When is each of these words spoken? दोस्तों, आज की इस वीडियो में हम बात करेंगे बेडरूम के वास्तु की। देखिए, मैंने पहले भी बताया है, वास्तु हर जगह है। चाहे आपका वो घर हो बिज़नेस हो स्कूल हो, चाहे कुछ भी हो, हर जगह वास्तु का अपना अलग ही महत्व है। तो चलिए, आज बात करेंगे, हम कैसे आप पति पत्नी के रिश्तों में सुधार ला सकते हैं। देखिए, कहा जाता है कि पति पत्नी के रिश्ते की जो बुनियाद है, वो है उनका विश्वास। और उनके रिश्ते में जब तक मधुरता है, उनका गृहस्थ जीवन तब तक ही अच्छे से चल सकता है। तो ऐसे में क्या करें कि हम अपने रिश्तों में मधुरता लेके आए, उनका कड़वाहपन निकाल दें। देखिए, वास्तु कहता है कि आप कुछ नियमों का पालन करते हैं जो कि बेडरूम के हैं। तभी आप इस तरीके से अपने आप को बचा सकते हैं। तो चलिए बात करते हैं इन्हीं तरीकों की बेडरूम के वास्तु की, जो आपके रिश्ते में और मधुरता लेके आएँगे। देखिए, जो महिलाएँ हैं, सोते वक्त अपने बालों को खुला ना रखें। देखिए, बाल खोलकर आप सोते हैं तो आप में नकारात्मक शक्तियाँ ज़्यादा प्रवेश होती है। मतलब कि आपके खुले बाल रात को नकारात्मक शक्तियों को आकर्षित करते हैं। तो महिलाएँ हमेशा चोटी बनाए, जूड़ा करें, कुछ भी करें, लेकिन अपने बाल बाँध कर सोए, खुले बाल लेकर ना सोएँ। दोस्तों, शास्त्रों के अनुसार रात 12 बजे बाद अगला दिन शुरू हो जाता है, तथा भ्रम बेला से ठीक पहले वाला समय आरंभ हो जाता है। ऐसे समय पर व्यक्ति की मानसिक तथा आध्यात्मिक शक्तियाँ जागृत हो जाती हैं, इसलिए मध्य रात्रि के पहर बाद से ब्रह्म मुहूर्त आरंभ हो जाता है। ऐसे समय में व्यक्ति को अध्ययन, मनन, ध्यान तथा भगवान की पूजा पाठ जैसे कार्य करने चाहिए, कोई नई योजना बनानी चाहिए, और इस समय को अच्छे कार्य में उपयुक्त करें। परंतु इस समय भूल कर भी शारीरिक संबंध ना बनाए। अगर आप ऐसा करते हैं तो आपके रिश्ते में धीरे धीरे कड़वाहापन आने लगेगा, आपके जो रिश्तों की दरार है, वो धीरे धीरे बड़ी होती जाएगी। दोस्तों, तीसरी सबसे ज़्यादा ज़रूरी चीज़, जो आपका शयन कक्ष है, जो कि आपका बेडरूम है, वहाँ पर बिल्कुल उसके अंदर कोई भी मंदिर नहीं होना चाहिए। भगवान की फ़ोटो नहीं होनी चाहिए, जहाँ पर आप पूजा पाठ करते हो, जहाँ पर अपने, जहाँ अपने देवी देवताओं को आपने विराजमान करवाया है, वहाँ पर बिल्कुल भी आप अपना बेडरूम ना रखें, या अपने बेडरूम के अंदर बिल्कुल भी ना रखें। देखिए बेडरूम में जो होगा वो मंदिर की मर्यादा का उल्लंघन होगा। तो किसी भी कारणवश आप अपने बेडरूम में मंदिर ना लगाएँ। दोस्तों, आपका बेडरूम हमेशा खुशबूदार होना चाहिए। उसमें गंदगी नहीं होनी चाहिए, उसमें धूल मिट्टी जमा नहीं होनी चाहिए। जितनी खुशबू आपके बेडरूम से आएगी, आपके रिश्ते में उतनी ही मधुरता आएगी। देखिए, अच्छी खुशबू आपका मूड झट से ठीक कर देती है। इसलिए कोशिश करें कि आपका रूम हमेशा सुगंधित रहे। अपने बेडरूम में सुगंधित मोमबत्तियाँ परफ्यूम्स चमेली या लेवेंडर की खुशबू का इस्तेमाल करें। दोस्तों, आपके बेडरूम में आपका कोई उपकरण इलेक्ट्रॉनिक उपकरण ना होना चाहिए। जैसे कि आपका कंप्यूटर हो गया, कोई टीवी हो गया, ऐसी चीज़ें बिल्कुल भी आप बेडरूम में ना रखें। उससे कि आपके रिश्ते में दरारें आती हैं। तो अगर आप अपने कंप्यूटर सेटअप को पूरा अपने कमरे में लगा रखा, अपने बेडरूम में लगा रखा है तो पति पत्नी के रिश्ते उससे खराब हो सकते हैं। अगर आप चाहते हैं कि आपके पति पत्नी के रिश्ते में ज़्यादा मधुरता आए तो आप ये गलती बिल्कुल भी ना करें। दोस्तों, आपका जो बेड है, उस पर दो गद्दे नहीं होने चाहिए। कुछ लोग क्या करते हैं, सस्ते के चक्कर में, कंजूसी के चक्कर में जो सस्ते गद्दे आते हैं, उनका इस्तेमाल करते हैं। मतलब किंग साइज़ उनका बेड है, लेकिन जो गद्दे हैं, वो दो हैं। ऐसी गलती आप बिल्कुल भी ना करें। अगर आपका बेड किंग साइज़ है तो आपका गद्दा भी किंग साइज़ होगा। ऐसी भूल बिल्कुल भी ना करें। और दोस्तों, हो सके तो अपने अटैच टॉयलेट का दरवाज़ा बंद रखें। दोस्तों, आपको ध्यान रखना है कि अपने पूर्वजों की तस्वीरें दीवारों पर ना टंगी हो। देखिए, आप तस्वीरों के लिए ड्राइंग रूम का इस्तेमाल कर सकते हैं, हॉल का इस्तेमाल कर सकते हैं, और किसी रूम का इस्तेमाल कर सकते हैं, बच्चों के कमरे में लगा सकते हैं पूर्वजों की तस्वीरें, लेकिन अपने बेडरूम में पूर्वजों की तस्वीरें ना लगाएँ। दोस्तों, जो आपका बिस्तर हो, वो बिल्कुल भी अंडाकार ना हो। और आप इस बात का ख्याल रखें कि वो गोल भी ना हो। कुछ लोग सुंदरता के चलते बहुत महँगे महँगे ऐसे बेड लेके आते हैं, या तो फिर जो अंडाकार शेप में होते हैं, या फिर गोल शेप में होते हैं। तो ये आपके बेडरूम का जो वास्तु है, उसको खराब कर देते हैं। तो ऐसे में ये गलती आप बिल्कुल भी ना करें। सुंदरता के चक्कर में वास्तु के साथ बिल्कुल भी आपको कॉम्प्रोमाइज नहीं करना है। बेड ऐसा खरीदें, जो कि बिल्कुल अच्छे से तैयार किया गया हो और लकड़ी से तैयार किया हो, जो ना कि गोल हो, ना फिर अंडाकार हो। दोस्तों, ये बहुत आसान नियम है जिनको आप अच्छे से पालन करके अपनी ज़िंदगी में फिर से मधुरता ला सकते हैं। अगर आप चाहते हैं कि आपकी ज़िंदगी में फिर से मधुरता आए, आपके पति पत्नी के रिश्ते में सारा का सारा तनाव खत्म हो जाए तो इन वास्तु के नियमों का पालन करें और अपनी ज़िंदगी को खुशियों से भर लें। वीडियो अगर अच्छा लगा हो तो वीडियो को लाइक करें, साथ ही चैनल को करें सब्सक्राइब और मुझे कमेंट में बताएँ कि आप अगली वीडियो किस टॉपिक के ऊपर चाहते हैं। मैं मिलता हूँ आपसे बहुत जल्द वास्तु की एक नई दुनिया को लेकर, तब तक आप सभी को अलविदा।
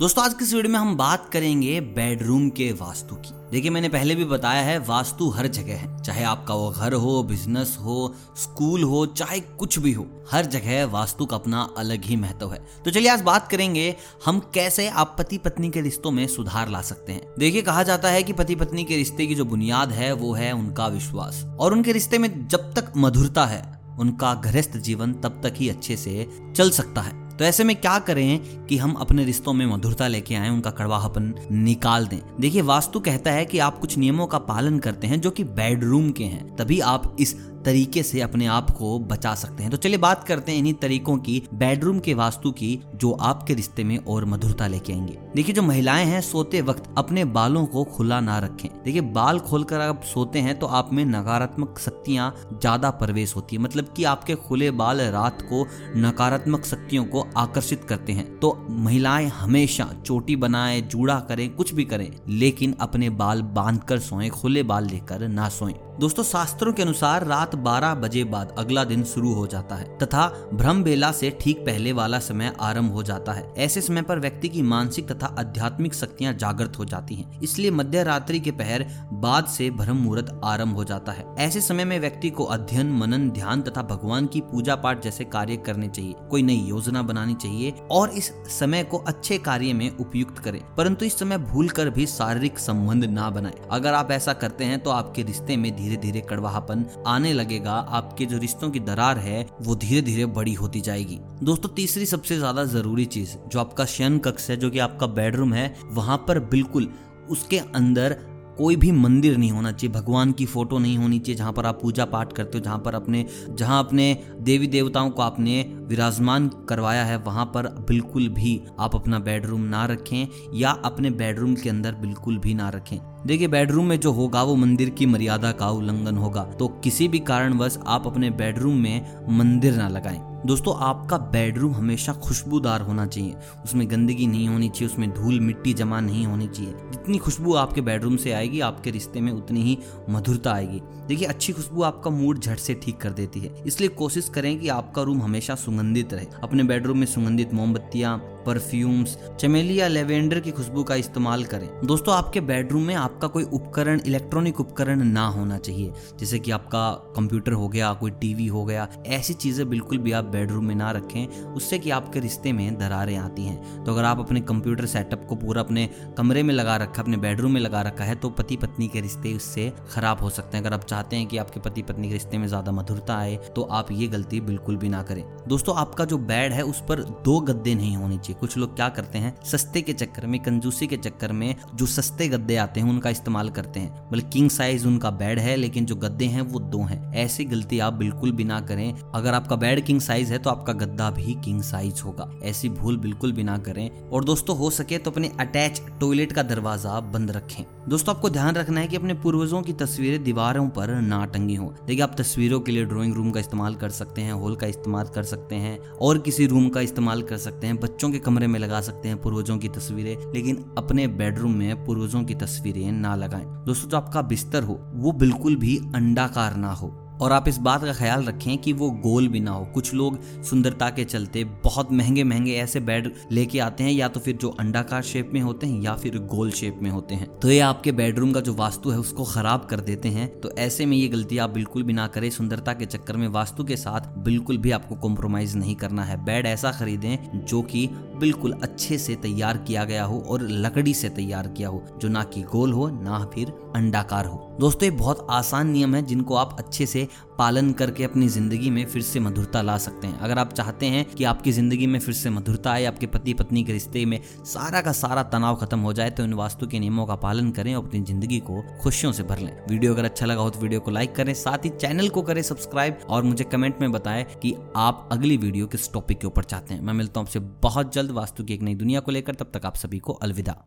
दोस्तों, 0.00 0.24
आज 0.24 0.34
की 0.34 0.44
इस 0.44 0.54
वीडियो 0.54 0.72
में 0.72 0.78
हम 0.78 0.96
बात 0.96 1.28
करेंगे 1.32 1.80
बेडरूम 1.80 2.48
के 2.48 2.72
वास्तु 2.72 3.14
की। 3.14 3.30
देखिए, 3.50 3.70
मैंने 3.70 3.88
पहले 3.88 4.14
भी 4.14 4.24
बताया 4.24 4.62
है, 4.62 4.78
वास्तु 4.78 5.28
हर 5.28 5.46
जगह 5.46 5.74
है। 5.74 6.02
चाहे 6.02 6.24
आपका 6.24 6.54
वो 6.54 6.70
घर 6.70 6.92
हो 6.92 7.22
बिज़नेस 7.22 7.78
हो 7.80 8.14
स्कूल 8.36 8.82
हो, 8.82 9.06
चाहे 9.06 9.40
कुछ 9.40 9.78
भी 9.78 9.92
हो, 9.92 10.24
हर 10.30 10.46
जगह 10.46 10.86
वास्तु 10.86 11.26
का 11.26 11.36
अपना 11.36 11.70
अलग 11.78 12.04
ही 12.04 12.16
महत्व 12.16 12.52
है। 12.52 12.66
तो 12.84 12.90
चलिए, 12.90 13.08
आज 13.08 13.20
बात 13.20 13.48
करेंगे, 13.48 13.96
हम 14.24 14.40
कैसे 14.40 14.88
आप 14.88 15.16
पति 15.18 15.38
पत्नी 15.38 15.70
के 15.70 15.80
रिश्तों 15.80 16.10
में 16.10 16.26
सुधार 16.26 16.68
ला 16.68 16.82
सकते 16.82 17.12
हैं। 17.12 17.34
देखिए, 17.38 17.62
कहा 17.62 17.82
जाता 17.82 18.08
है 18.08 18.22
कि 18.22 18.32
पति 18.32 18.54
पत्नी 18.54 18.84
के 18.84 18.96
रिश्ते 18.96 19.26
की 19.26 19.34
जो 19.34 19.44
बुनियाद 19.44 19.90
है, 19.90 20.12
वो 20.12 20.32
है 20.32 20.52
उनका 20.52 20.86
विश्वास। 20.86 21.44
और 21.60 21.72
उनके 21.72 21.92
रिश्ते 21.92 22.18
में 22.18 22.48
जब 22.48 22.74
तक 22.74 22.92
मधुरता 22.96 23.46
है, 23.46 23.80
उनका 23.98 24.34
गृहस्थ 24.34 24.76
जीवन 24.76 25.12
तब 25.12 25.40
तक 25.42 25.54
ही 25.56 25.68
अच्छे 25.68 25.96
से 25.96 26.28
चल 26.56 26.70
सकता 26.70 27.00
है। 27.00 27.23
तो 27.38 27.44
ऐसे 27.44 27.64
में 27.64 27.76
क्या 27.76 27.98
करें 27.98 28.66
कि 28.66 28.76
हम 28.76 28.92
अपने 28.92 29.24
रिश्तों 29.24 29.52
में 29.52 29.66
मधुरता 29.66 30.08
लेके 30.08 30.34
आए, 30.34 30.48
उनका 30.48 30.70
कड़वाहपन 30.70 31.34
निकाल 31.52 32.06
दें। 32.06 32.20
देखिए, 32.40 32.62
वास्तु 32.62 33.00
कहता 33.00 33.30
है 33.30 33.44
कि 33.44 33.58
आप 33.58 33.78
कुछ 33.78 33.98
नियमों 33.98 34.26
का 34.26 34.38
पालन 34.38 34.78
करते 34.78 35.06
हैं 35.06 35.20
जो 35.20 35.30
कि 35.30 35.44
बेडरूम 35.44 36.10
के 36.10 36.24
हैं। 36.24 36.56
तभी 36.56 36.80
आप 36.80 37.16
इस 37.20 37.53
तरीके 37.64 38.02
से 38.02 38.20
अपने 38.20 38.46
आप 38.46 38.70
को 38.70 38.98
बचा 38.98 39.34
सकते 39.34 39.62
हैं। 39.62 39.70
तो 39.70 39.76
चलिए 39.76 39.98
बात 39.98 40.24
करते 40.24 40.52
हैं 40.52 40.58
इन्हीं 40.58 40.74
तरीकों 40.74 41.16
की 41.18 41.42
बेडरूम 41.54 41.98
के 41.98 42.14
वास्तु 42.14 42.50
की, 42.50 42.78
जो 42.94 43.12
आपके 43.12 43.54
रिश्ते 43.54 43.84
में 43.84 43.96
और 43.98 44.24
मधुरता 44.24 44.66
लेके 44.66 44.92
आएँगे। 44.92 45.18
देखिए, 45.34 45.54
जो 45.54 45.62
महिलाएँ 45.62 46.04
हैं, 46.04 46.20
सोते 46.20 46.60
वक्त 46.60 46.88
अपने 46.98 47.24
बालों 47.24 47.64
को 47.66 47.84
खुला 47.86 48.20
ना 48.20 48.38
रखें। 48.38 48.68
देखिए, 48.84 49.00
बाल 49.00 49.38
खोलकर 49.38 49.80
आप 49.80 50.02
सोते 50.04 50.38
हैं 50.38 50.58
तो 50.58 50.66
आप 50.66 50.92
में 50.92 51.04
नकारात्मक 51.04 51.78
शक्तियाँ 51.78 52.34
ज़्यादा 52.52 52.90
प्रवेश 52.90 53.34
होती 53.36 53.56
है। 53.56 53.62
मतलब 53.62 53.92
कि 53.96 54.04
आपके 54.04 54.34
खुले 54.34 54.70
बाल 54.72 55.00
रात 55.00 55.42
को 55.42 55.66
नकारात्मक 55.96 56.64
शक्तियों 56.64 57.04
को 57.04 57.26
आकर्षित 57.36 57.84
करते 57.84 58.12
हैं। 58.12 58.26
तो 58.38 58.56
महिलाएँ 58.70 59.26
हमेशा 59.28 59.88
चोटी 60.06 60.36
बनाए, 60.36 60.80
जूड़ा 60.80 61.18
करें, 61.20 61.48
कुछ 61.50 61.74
भी 61.74 61.84
करें, 61.84 62.10
लेकिन 62.28 62.74
अपने 62.80 63.10
बाल 63.12 63.42
बाँध 63.54 63.82
कर 63.82 63.98
सोए, 64.00 64.28
खुले 64.28 64.62
बाल 64.62 64.86
लेकर 64.86 65.28
ना 65.28 65.48
सोएँ। 65.48 65.74
दोस्तों, 66.00 66.22
शास्त्रों 66.22 66.72
के 66.72 66.82
अनुसार 66.82 67.26
रात 67.26 67.53
12 67.56 67.94
बजे 67.94 68.24
बाद 68.24 68.54
अगला 68.58 68.84
दिन 68.84 69.04
शुरू 69.04 69.32
हो 69.34 69.46
जाता 69.46 69.74
है, 69.74 69.98
तथा 69.98 70.26
भ्रम 70.54 70.82
बेला 70.84 71.10
से 71.12 71.30
ठीक 71.40 71.58
पहले 71.58 71.92
वाला 71.92 72.18
समय 72.18 72.52
आरंभ 72.60 72.92
हो 72.92 73.02
जाता 73.02 73.32
है। 73.32 73.52
ऐसे 73.58 73.80
समय 73.80 74.02
पर 74.02 74.18
व्यक्ति 74.18 74.48
की 74.48 74.62
मानसिक 74.62 75.10
तथा 75.12 75.26
आध्यात्मिक 75.38 75.94
शक्तियाँ 75.94 76.32
जागृत 76.34 76.78
हो 76.78 76.84
जाती 76.84 77.14
हैं, 77.14 77.40
इसलिए 77.40 77.70
मध्य 77.70 78.02
रात्रि 78.02 78.40
के 78.40 78.50
पहर 78.52 78.86
बाद 79.12 79.46
से 79.46 79.70
ब्रह्म 79.70 79.96
मुहूर्त 79.96 80.40
आरंभ 80.44 80.74
हो 80.74 80.84
जाता 80.84 81.12
है। 81.12 81.24
ऐसे 81.38 81.60
समय 81.60 81.84
में 81.84 81.98
व्यक्ति 82.00 82.30
को 82.30 82.44
अध्ययन, 82.44 82.92
मनन, 82.92 83.28
ध्यान 83.30 83.62
तथा 83.62 83.82
भगवान 83.84 84.26
की 84.26 84.40
पूजा 84.42 84.74
पाठ 84.76 85.02
जैसे 85.02 85.24
कार्य 85.24 85.56
करने 85.56 85.88
चाहिए, 85.88 86.14
कोई 86.30 86.42
नई 86.42 86.60
योजना 86.60 87.02
बनानी 87.02 87.34
चाहिए, 87.34 87.72
और 87.90 88.10
इस 88.10 88.32
समय 88.50 88.84
को 88.84 88.98
अच्छे 88.98 89.38
कार्य 89.38 89.72
में 89.72 89.90
उपयुक्त 89.90 90.38
करें। 90.38 90.60
परंतु 90.76 91.04
इस 91.04 91.18
समय 91.18 91.38
भूल 91.38 91.68
कर 91.68 91.90
भी 91.90 92.06
शारीरिक 92.06 92.58
संबंध 92.58 93.04
ना 93.04 93.28
बनाए। 93.30 93.60
अगर 93.70 93.94
आप 93.94 94.10
ऐसा 94.10 94.32
करते 94.32 94.64
हैं 94.64 94.78
तो 94.78 94.90
आपके 94.90 95.22
रिश्ते 95.22 95.56
में 95.56 95.74
धीरे 95.76 95.96
धीरे 95.96 96.20
कड़वाहापन 96.20 96.84
आने 97.06 97.32
लगेगा, 97.44 97.72
आपके 97.72 98.26
जो 98.26 98.38
रिश्तों 98.38 98.70
की 98.70 98.80
दरार 98.80 99.18
है, 99.18 99.46
वो 99.62 99.74
धीरे 99.76 100.02
धीरे 100.02 100.26
बड़ी 100.26 100.54
होती 100.54 100.80
जाएगी। 100.80 101.18
दोस्तों, 101.42 101.68
तीसरी 101.68 102.06
सबसे 102.06 102.36
ज़्यादा 102.36 102.64
ज़रूरी 102.64 103.04
चीज़, 103.04 103.36
जो 103.48 103.60
आपका 103.60 103.84
शयन 103.84 104.18
कक्ष 104.18 104.50
है, 104.50 104.56
जो 104.56 104.70
कि 104.70 104.78
आपका 104.78 105.06
बेडरूम 105.06 105.52
है, 105.54 105.74
वहाँ 105.84 106.24
पर 106.28 106.38
बिल्कुल 106.38 106.88
उसके 107.30 107.58
अंदर 107.58 108.16
कोई 108.58 108.76
भी 108.76 108.90
मंदिर 108.92 109.36
नहीं 109.36 109.50
होना 109.50 109.72
चाहिए। 109.72 109.94
भगवान 109.94 110.32
की 110.32 110.46
फ़ोटो 110.46 110.78
नहीं 110.78 110.98
होनी 110.98 111.18
चाहिए, 111.18 111.36
जहाँ 111.36 111.52
पर 111.52 111.66
आप 111.66 111.80
पूजा 111.82 112.04
पाठ 112.04 112.32
करते 112.32 112.58
हो, 112.58 112.64
जहाँ 112.64 112.78
पर 112.78 112.94
अपने, 112.94 113.26
जहाँ 113.50 113.84
अपने 113.84 114.26
देवी 114.40 114.66
देवताओं 114.66 115.10
को 115.10 115.22
आपने 115.22 115.62
विराजमान 115.88 116.48
करवाया 116.48 117.04
है, 117.04 117.16
वहाँ 117.16 117.46
पर 117.46 117.68
बिल्कुल 117.88 118.28
भी 118.28 118.60
आप 118.80 118.94
अपना 118.94 119.18
बेडरूम 119.18 119.60
ना 119.60 119.84
रखें, 119.84 120.28
या 120.54 120.70
अपने 120.70 121.10
बेडरूम 121.10 121.54
के 121.54 121.70
अंदर 121.70 121.94
बिल्कुल 121.94 122.38
भी 122.38 122.54
ना 122.54 122.68
रखें। 122.68 123.13
देखिए 123.26 123.48
बेडरूम 123.48 123.86
में 123.86 124.00
जो 124.00 124.12
होगा 124.12 124.42
वो 124.42 124.56
मंदिर 124.56 124.90
की 124.90 125.06
मर्यादा 125.06 125.52
का 125.52 125.70
उल्लंघन 125.70 126.16
होगा। 126.16 126.44
तो 126.44 126.68
किसी 126.68 127.08
भी 127.08 127.18
कारणवश 127.18 127.78
आप 127.86 128.06
अपने 128.06 128.30
बेडरूम 128.30 128.76
में 128.76 129.16
मंदिर 129.38 129.76
ना 129.76 129.88
लगाएँ। 129.88 130.42
दोस्तों, 130.46 130.74
आपका 130.76 131.18
बेडरूम 131.18 131.74
हमेशा 131.74 132.12
खुशबूदार 132.12 132.80
होना 132.80 133.06
चाहिए। 133.06 133.34
उसमें 133.64 133.90
गंदगी 133.90 134.26
नहीं 134.26 134.48
होनी 134.48 134.68
चाहिए, 134.68 134.86
उसमें 134.86 135.14
धूल 135.14 135.40
मिट्टी 135.40 135.74
जमा 135.74 136.00
नहीं 136.00 136.26
होनी 136.26 136.48
चाहिए। 136.48 136.72
जितनी 136.72 137.18
खुशबू 137.18 137.54
आपके 137.54 137.80
बेडरूम 137.80 138.16
से 138.16 138.32
आएगी, 138.32 138.60
आपके 138.60 138.90
रिश्ते 138.90 139.20
में 139.20 139.32
उतनी 139.32 139.62
ही 139.62 139.78
मधुरता 140.10 140.52
आएगी। 140.52 140.82
देखिए, 141.06 141.28
अच्छी 141.28 141.52
खुशबू 141.52 141.82
आपका 141.82 142.10
मूड 142.10 142.40
झट 142.40 142.58
से 142.58 142.74
ठीक 142.74 142.96
कर 142.96 143.10
देती 143.10 143.40
है। 143.40 143.54
इसलिए 143.66 143.88
कोशिश 143.88 144.28
करें 144.28 144.60
कि 144.60 144.68
आपका 144.68 145.02
रूम 145.02 145.22
हमेशा 145.22 145.54
सुगंधित 145.54 146.14
रहे। 146.14 146.26
अपने 146.42 146.62
बेडरूम 146.62 146.98
में 146.98 147.06
सुगंधित 147.06 147.54
मोमबत्तियाँ 147.54 148.30
परफ्यूम्स 148.46 149.16
चमेली 149.40 149.78
या 149.80 149.88
लेवेंडर 149.88 150.40
की 150.40 150.50
खुशबू 150.50 150.82
का 150.84 150.94
इस्तेमाल 150.96 151.44
करें। 151.44 151.68
दोस्तों, 151.84 152.14
आपके 152.14 152.40
बेडरूम 152.42 152.82
में 152.82 152.94
आपका 152.94 153.28
कोई 153.28 153.44
उपकरण 153.44 154.00
इलेक्ट्रॉनिक 154.06 154.60
उपकरण 154.60 155.02
ना 155.04 155.26
होना 155.28 155.58
चाहिए। 155.58 155.92
जैसे 156.20 156.38
कि 156.38 156.50
आपका 156.50 156.90
कंप्यूटर 157.16 157.52
हो 157.52 157.68
गया, 157.68 157.92
कोई 157.94 158.10
टीवी 158.12 158.46
हो 158.46 158.64
गया, 158.64 158.88
ऐसी 159.08 159.34
चीज़ें 159.34 159.68
बिल्कुल 159.68 159.98
भी 159.98 160.12
आप 160.12 160.24
बेडरूम 160.26 160.64
में 160.64 160.74
ना 160.74 160.90
रखें। 160.90 161.26
उससे 161.54 161.78
कि 161.78 161.90
आपके 161.90 162.20
रिश्ते 162.20 162.52
में 162.52 162.78
दरारें 162.78 163.16
आती 163.16 163.44
हैं। 163.44 163.84
तो 163.84 163.92
अगर 163.92 164.04
आप 164.04 164.18
अपने 164.20 164.40
कंप्यूटर 164.42 164.86
सेटअप 164.86 165.26
को 165.28 165.36
पूरा 165.36 165.62
अपने 165.62 165.88
कमरे 166.18 166.42
में 166.42 166.54
लगा 166.54 166.76
रखा, 166.76 167.02
अपने 167.02 167.16
बेडरूम 167.16 167.52
में 167.52 167.60
लगा 167.60 167.82
रखा 167.82 168.04
है 168.04 168.14
तो 168.14 168.30
पति 168.32 168.56
पत्नी 168.56 168.88
के 168.88 169.00
रिश्ते 169.00 169.32
उससे 169.34 169.72
खराब 169.90 170.20
हो 170.20 170.30
सकते 170.30 170.56
हैं। 170.56 170.64
अगर 170.64 170.74
आप 170.74 170.84
चाहते 170.84 171.16
हैं 171.16 171.26
कि 171.26 171.38
आपके 171.38 171.60
पति 171.60 171.82
पत्नी 171.82 172.08
के 172.08 172.14
रिश्ते 172.14 172.38
में 172.38 172.46
ज़्यादा 172.48 172.72
मधुरता 172.72 173.16
आए 173.16 173.36
तो 173.56 173.62
आप 173.72 173.92
ये 173.92 174.06
गलती 174.08 174.40
बिल्कुल 174.42 174.76
भी 174.76 174.88
ना 174.88 175.02
करें। 175.02 175.24
दोस्तों, 175.48 175.76
आपका 175.76 176.04
जो 176.04 176.18
बेड 176.20 176.52
है, 176.52 176.62
उस 176.64 176.82
पर 176.88 177.02
दो 177.24 177.38
गद्दे 177.42 177.74
नहीं 177.74 177.96
होने 177.96 178.16
चाहिए। 178.16 178.33
कुछ 178.34 178.56
लोग 178.56 178.76
क्या 178.76 178.88
करते 178.88 179.18
हैं, 179.18 179.34
सस्ते 179.44 179.80
के 179.80 179.92
चक्कर 179.92 180.26
में, 180.26 180.40
कंजूसी 180.40 180.86
के 180.86 180.96
चक्कर 180.96 181.32
में 181.32 181.54
जो 181.74 181.86
सस्ते 181.86 182.28
गद्दे 182.28 182.56
आते 182.56 182.80
हैं, 182.80 182.88
उनका 182.88 183.10
इस्तेमाल 183.10 183.48
करते 183.48 183.80
हैं। 183.80 184.08
मतलब 184.12 184.30
किंग 184.30 184.50
साइज़ 184.50 184.86
उनका 184.86 185.10
बेड 185.10 185.38
है, 185.38 185.56
लेकिन 185.56 185.84
जो 185.84 185.94
गद्दे 185.94 186.24
हैं, 186.24 186.40
वो 186.40 186.60
दो 186.60 186.82
हैं। 186.82 187.14
ऐसी 187.14 187.44
गलती 187.44 187.78
आप 187.78 187.92
बिल्कुल 187.92 188.32
भी 188.32 188.44
ना 188.44 188.60
करें। 188.60 188.94
अगर 189.14 189.34
आपका 189.34 189.56
बेड 189.56 189.84
किंग 189.84 190.00
साइज़ 190.00 190.32
है 190.32 190.38
तो 190.38 190.50
आपका 190.50 190.72
गद्दा 190.72 191.10
भी 191.10 191.36
किंग 191.44 191.62
साइज़ 191.62 192.02
होगा। 192.02 192.30
ऐसी 192.42 192.68
भूल 192.68 192.96
बिल्कुल 192.96 193.32
भी 193.32 193.42
ना 193.42 193.58
करें। 193.58 193.90
और 194.00 194.24
दोस्तों, 194.24 194.56
हो 194.56 194.70
सके 194.70 194.98
तो 194.98 195.10
अपने 195.10 195.32
अटैच 195.40 195.82
टॉयलेट 196.00 196.32
का 196.32 196.42
दरवाज़ा 196.42 197.00
बंद 197.00 197.30
रखें। 197.30 197.64
दोस्तों, 197.88 198.14
आपको 198.14 198.30
ध्यान 198.30 198.54
रखना 198.54 198.80
है 198.80 198.88
कि 198.88 198.96
अपने 198.96 199.14
पूर्वजों 199.14 199.62
की 199.62 199.72
तस्वीरें 199.72 200.22
दीवारों 200.24 200.68
पर 200.68 200.94
ना 200.94 201.24
टंगी 201.24 201.54
हो। 201.54 201.74
देखिए, 201.86 202.02
आप 202.02 202.14
तस्वीरों 202.18 202.60
के 202.60 202.72
लिए 202.72 202.84
ड्राइंग 202.84 203.14
रूम 203.14 203.30
का 203.30 203.40
इस्तेमाल 203.40 203.74
कर 203.74 203.90
सकते 203.90 204.22
हैं, 204.22 204.32
हॉल 204.32 204.56
का 204.56 204.66
इस्तेमाल 204.66 205.06
कर 205.06 205.22
सकते 205.22 205.54
हैं, 205.54 205.78
और 205.78 206.18
किसी 206.18 206.46
रूम 206.46 206.68
का 206.68 206.80
इस्तेमाल 206.80 207.22
कर 207.22 207.36
सकते 207.36 207.66
हैं, 207.66 207.76
बच्चों 207.76 208.10
के 208.10 208.18
कमरे 208.26 208.46
में 208.46 208.60
लगा 208.60 208.80
सकते 208.80 209.08
हैं 209.08 209.22
पूर्वजों 209.22 209.58
की 209.58 209.68
तस्वीरें, 209.68 210.32
लेकिन 210.32 210.74
अपने 210.78 211.06
बेडरूम 211.06 211.54
में 211.54 211.84
पूर्वजों 211.84 212.22
की 212.24 212.34
तस्वीरें 212.34 212.92
ना 212.92 213.16
लगाएँ। 213.16 213.44
दोस्तों, 213.44 213.90
जो 213.90 213.96
आपका 213.96 214.22
बिस्तर 214.22 214.62
हो, 214.62 214.80
वो 214.94 215.12
बिल्कुल 215.12 215.56
भी 215.56 215.76
अंडाकार 215.94 216.56
ना 216.56 216.72
हो। 216.72 217.00
और 217.14 217.32
आप 217.32 217.48
इस 217.48 217.58
बात 217.58 217.84
का 217.84 217.92
ख्याल 217.92 218.24
रखें 218.24 218.58
कि 218.58 218.72
वो 218.72 218.90
गोल 218.90 219.28
भी 219.28 219.40
ना 219.40 219.50
हो। 219.50 219.64
कुछ 219.64 219.94
लोग 219.94 220.42
सुंदरता 220.42 220.90
के 220.90 221.04
चलते 221.04 221.44
बहुत 221.44 221.92
महँगे 221.92 222.24
महँगे 222.24 222.52
ऐसे 222.52 222.80
बेड 222.80 223.12
लेके 223.32 223.58
आते 223.58 223.84
हैं, 223.84 223.92
या 223.92 224.08
तो 224.08 224.20
फिर 224.20 224.36
जो 224.36 224.48
अंडाकार 224.48 225.02
शेप 225.02 225.30
में 225.34 225.40
होते 225.40 225.66
हैं, 225.66 225.82
या 225.82 225.94
फिर 225.94 226.18
गोल 226.18 226.50
शेप 226.50 226.78
में 226.82 226.90
होते 226.90 227.14
हैं। 227.14 227.38
तो 227.38 227.50
ये 227.50 227.60
आपके 227.60 227.92
बेडरूम 227.92 228.32
का 228.32 228.40
जो 228.40 228.54
वास्तु 228.54 228.90
है, 228.90 228.98
उसको 228.98 229.24
खराब 229.24 229.66
कर 229.70 229.80
देते 229.80 230.08
हैं। 230.08 230.40
तो 230.40 230.50
ऐसे 230.50 230.86
में 230.86 230.96
ये 230.96 231.08
गलती 231.08 231.38
आप 231.38 231.50
बिल्कुल 231.50 231.82
भी 231.82 231.92
ना 231.92 232.06
करें। 232.06 232.30
सुंदरता 232.30 232.72
के 232.72 232.86
चक्कर 232.86 233.16
में 233.16 233.28
वास्तु 233.28 233.64
के 233.64 233.76
साथ 233.76 234.18
बिल्कुल 234.18 234.58
भी 234.58 234.70
आपको 234.70 234.94
कॉम्प्रोमाइज 234.94 235.56
नहीं 235.56 235.74
करना 235.74 236.04
है। 236.04 236.24
बेड 236.24 236.46
ऐसा 236.46 236.72
खरीदें, 236.72 237.44
जो 237.44 237.62
कि 237.62 237.90
बिल्कुल 238.14 238.52
अच्छे 238.52 238.98
से 238.98 239.14
तैयार 239.14 239.56
किया 239.56 239.84
गया 239.84 240.04
हो 240.04 240.20
और 240.28 240.42
लकड़ी 240.42 240.94
से 240.94 241.08
तैयार 241.08 241.48
किया 241.48 241.68
हो, 241.68 241.84
जो 241.98 242.08
ना 242.08 242.24
कि 242.24 242.42
गोल 242.42 242.72
हो, 242.72 242.88
ना 242.90 243.30
फिर 243.34 243.52
अंडाकार 243.76 244.26
हो। 244.26 244.56
दोस्तों, 244.60 244.84
ये 244.84 244.90
बहुत 244.90 245.26
आसान 245.30 245.70
नियम 245.70 245.94
है 245.94 246.02
जिनको 246.02 246.34
आप 246.34 246.56
अच्छे 246.58 246.86
से 246.86 247.08
पालन 247.38 247.72
करके 247.72 248.04
अपनी 248.04 248.28
ज़िंदगी 248.28 248.70
में 248.70 248.84
फिर 248.86 249.02
से 249.02 249.20
मधुरता 249.20 249.62
ला 249.62 249.76
सकते 249.78 250.06
हैं। 250.06 250.18
अगर 250.18 250.38
आप 250.38 250.52
चाहते 250.52 250.86
हैं 250.86 251.04
कि 251.06 251.24
आपकी 251.24 251.52
ज़िंदगी 251.52 251.86
में 251.86 251.98
फिर 252.00 252.14
से 252.14 252.30
मधुरता 252.30 252.72
आए, 252.72 252.84
आपके 252.84 253.06
पति 253.06 253.34
पत्नी 253.34 253.62
के 253.64 253.72
रिश्ते 253.72 254.04
में 254.06 254.20
सारा 254.46 254.80
का 254.80 254.92
सारा 254.94 255.22
तनाव 255.24 255.56
खत्म 255.56 255.78
हो 255.80 255.92
जाए 255.92 256.10
तो 256.10 256.24
इन 256.24 256.32
वास्तु 256.34 256.66
के 256.66 256.78
नियमों 256.78 257.06
का 257.06 257.16
पालन 257.16 257.50
करें 257.50 257.74
और 257.74 257.84
अपनी 257.84 258.00
ज़िंदगी 258.02 258.38
को 258.40 258.62
खुशियों 258.82 259.12
से 259.12 259.22
भर 259.22 259.38
लें। 259.38 259.52
वीडियो 259.68 259.94
अगर 259.94 260.04
अच्छा 260.04 260.26
लगा 260.26 260.40
हो 260.40 260.50
तो 260.50 260.60
वीडियो 260.60 260.80
को 260.80 260.90
लाइक 260.90 261.14
करें, 261.14 261.32
साथ 261.34 261.64
ही 261.64 261.70
चैनल 261.70 262.08
को 262.08 262.22
करें 262.22 262.42
सब्सक्राइब 262.42 262.98
और 263.08 263.22
मुझे 263.22 263.44
कमेंट 263.44 263.80
में 263.80 263.90
बताएँ 263.92 264.24
कि 264.42 264.54
आप 264.76 265.08
अगली 265.12 265.36
वीडियो 265.36 265.66
किस 265.66 265.92
टॉपिक 265.92 266.18
के 266.18 266.26
ऊपर 266.26 266.44
चाहते 266.44 266.74
हैं। 266.74 266.80
मैं 266.80 266.94
मिलता 266.94 267.20
हूँ 267.20 267.26
आपसे 267.26 267.40
बहुत 267.62 267.92
जल्द 267.94 268.10
वास्तु 268.12 268.44
की 268.44 268.54
एक 268.54 268.62
नई 268.62 268.74
दुनिया 268.76 269.00
को 269.00 269.10
लेकर, 269.10 269.34
तब 269.34 269.50
तक 269.54 269.66
आप 269.66 269.76
सभी 269.76 269.98
को 269.98 270.12
अलविदा। 270.14 270.62